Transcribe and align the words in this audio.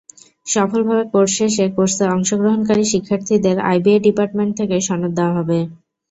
সফলভাবে 0.47 1.03
কোর্স 1.11 1.31
শেষে 1.39 1.65
কোর্সে 1.75 2.05
অংশগ্রহণকারী 2.15 2.83
শিক্ষার্থীদের 2.91 3.57
আইবিএ 3.69 3.97
ডিপার্টমেন্ট 4.05 4.53
থেকে 4.59 4.75
সনদ 4.87 5.11
দেওয়া 5.17 5.33
হবে। 5.37 5.59